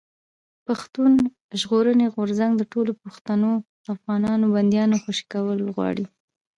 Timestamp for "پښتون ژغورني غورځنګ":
0.65-2.51